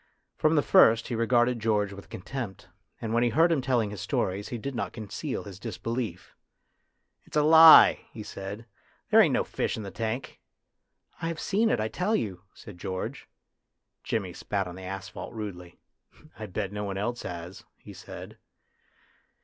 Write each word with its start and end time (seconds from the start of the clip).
From 0.35 0.55
the 0.55 0.63
first 0.63 1.09
he 1.09 1.15
regarded 1.15 1.59
George 1.59 1.93
with 1.93 2.09
con 2.09 2.21
tempt, 2.23 2.67
and 2.99 3.13
when 3.13 3.21
he 3.21 3.29
heard 3.29 3.51
him 3.51 3.61
telling 3.61 3.91
his 3.91 4.01
stories 4.01 4.47
he 4.49 4.57
did 4.57 4.73
not 4.73 4.93
conceal 4.93 5.43
his 5.43 5.59
disbelief." 5.59 6.35
It's 7.25 7.37
a 7.37 7.43
lie," 7.43 7.99
he 8.11 8.23
said;" 8.23 8.65
there 9.11 9.21
ain't 9.21 9.31
no 9.31 9.43
fish 9.43 9.77
in 9.77 9.83
the 9.83 9.91
tank."" 9.91 10.39
I 11.21 11.27
have 11.27 11.39
seen 11.39 11.69
it, 11.69 11.79
I 11.79 11.87
tell 11.87 12.15
you," 12.15 12.41
said 12.55 12.79
George. 12.79 13.29
Jimmy 14.03 14.33
spat 14.33 14.65
on 14.67 14.73
the 14.73 14.81
asphalt 14.81 15.33
rudely." 15.35 15.77
I 16.39 16.47
bet 16.47 16.71
no 16.71 16.83
one 16.83 16.97
else 16.97 17.21
has," 17.21 17.63
he 17.77 17.93
said. 17.93 18.39